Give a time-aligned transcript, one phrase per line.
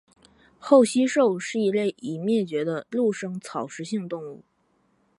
[0.57, 4.43] 厚膝兽是一类已灭绝的陆生草食性动物。